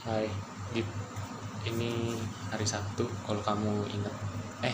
[0.00, 0.24] Hai,
[0.72, 0.88] Gip.
[1.60, 2.16] Ini
[2.48, 3.04] hari Sabtu.
[3.20, 4.14] Kalau kamu ingat,
[4.64, 4.72] eh,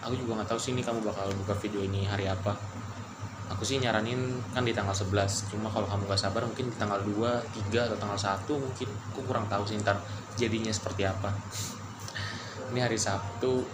[0.00, 2.56] aku juga nggak tahu sih ini kamu bakal buka video ini hari apa.
[3.52, 5.44] Aku sih nyaranin kan di tanggal 11.
[5.52, 8.88] Cuma kalau kamu gak sabar mungkin di tanggal 2, 3 atau tanggal 1 mungkin.
[9.12, 10.00] Aku kurang tahu sih ntar
[10.40, 11.28] jadinya seperti apa.
[12.72, 13.68] Ini hari Sabtu.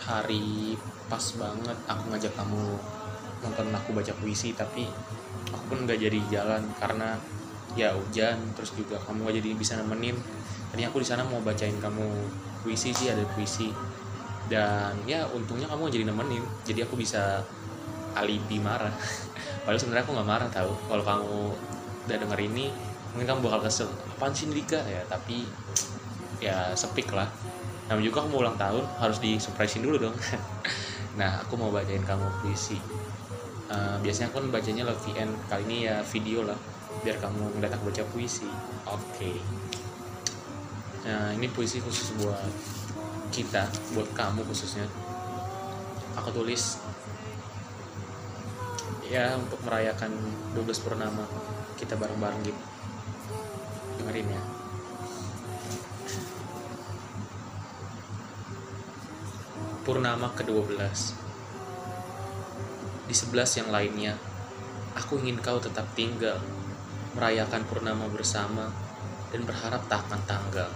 [0.00, 0.80] Hari
[1.12, 2.80] pas banget aku ngajak kamu
[3.44, 4.88] nonton aku baca puisi tapi
[5.52, 7.20] aku pun nggak jadi jalan karena
[7.74, 10.16] ya hujan terus juga kamu gak jadi bisa nemenin.
[10.70, 12.06] Tadinya aku di sana mau bacain kamu
[12.62, 13.70] puisi sih ada puisi.
[14.44, 17.42] Dan ya untungnya kamu jadi nemenin jadi aku bisa
[18.14, 18.92] alibi marah.
[19.66, 20.72] Padahal sebenarnya aku nggak marah tahu.
[20.90, 21.38] Kalau kamu
[22.04, 22.70] udah denger ini
[23.14, 23.90] mungkin kamu bakal kesel.
[24.14, 25.46] Apaan sih Dika ya tapi
[26.38, 27.26] ya sepik lah.
[27.90, 30.16] Namanya juga kamu ulang tahun harus di surprisein dulu dong.
[31.14, 32.74] Nah aku mau bacain kamu puisi.
[33.70, 36.58] Uh, biasanya aku kan bacanya love VN kali ini ya video lah
[37.02, 38.46] biar kamu ngeliat aku baca puisi.
[38.86, 39.00] Oke.
[39.16, 39.36] Okay.
[41.04, 42.40] nah ini puisi khusus buat
[43.34, 44.86] kita buat kamu khususnya.
[46.14, 46.78] Aku tulis
[49.10, 50.14] ya untuk merayakan
[50.54, 51.26] 12 purnama.
[51.74, 52.62] Kita bareng-bareng gitu.
[54.00, 54.42] Dengerin ya.
[59.84, 60.80] Purnama ke-12
[63.04, 64.16] Di sebelas yang lainnya,
[64.96, 66.40] aku ingin kau tetap tinggal
[67.14, 68.66] merayakan purnama bersama
[69.30, 70.70] dan berharap tak akan tanggal.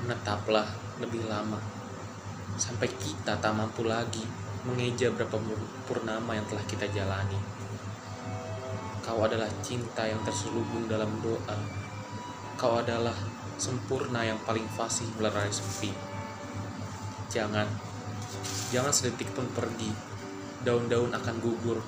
[0.00, 1.60] Menetaplah lebih lama
[2.58, 4.24] sampai kita tak mampu lagi
[4.66, 5.38] mengeja berapa
[5.86, 7.38] purnama yang telah kita jalani.
[9.04, 11.56] Kau adalah cinta yang terselubung dalam doa.
[12.58, 13.14] Kau adalah
[13.56, 15.92] sempurna yang paling fasih melerai sepi.
[17.28, 17.68] Jangan,
[18.72, 19.92] jangan sedetik pun pergi.
[20.64, 21.78] Daun-daun akan gugur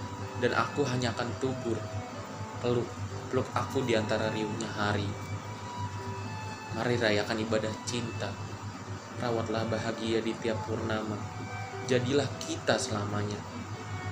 [0.40, 1.76] dan aku hanya akan tubur
[2.60, 2.86] peluk
[3.32, 5.08] peluk aku di antara riuhnya hari.
[6.76, 8.30] Mari rayakan ibadah cinta.
[9.20, 11.16] Rawatlah bahagia di tiap purnama.
[11.88, 13.38] Jadilah kita selamanya.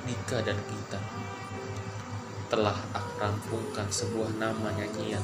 [0.08, 1.00] Dika dan kita.
[2.48, 5.20] Telah aku rampungkan sebuah nama nyanyian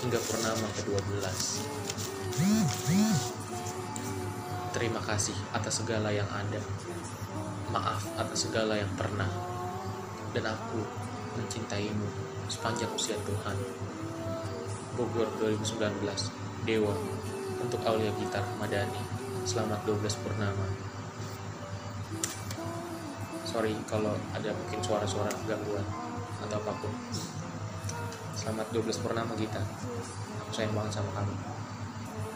[0.00, 1.24] hingga purnama ke-12.
[4.72, 6.62] Terima kasih atas segala yang ada.
[7.68, 9.28] Maaf atas segala yang pernah.
[10.32, 10.80] Dan aku
[11.36, 12.08] mencintaimu
[12.48, 13.56] sepanjang usia Tuhan.
[14.92, 16.04] Bogor 2019,
[16.68, 16.92] Dewa,
[17.56, 19.00] untuk Aulia Gitar Madani,
[19.48, 20.66] selamat 12 Purnama.
[23.48, 25.84] Sorry kalau ada mungkin suara-suara gangguan
[26.44, 26.92] atau apa pun.
[28.36, 29.60] Selamat 12 Purnama kita.
[30.44, 31.34] Aku sayang banget sama kamu.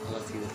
[0.06, 0.46] I love you.